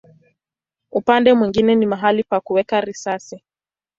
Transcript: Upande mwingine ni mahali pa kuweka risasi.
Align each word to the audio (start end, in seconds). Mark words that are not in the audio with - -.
Upande 0.91 1.33
mwingine 1.33 1.75
ni 1.75 1.85
mahali 1.85 2.23
pa 2.23 2.39
kuweka 2.39 2.81
risasi. 2.81 3.43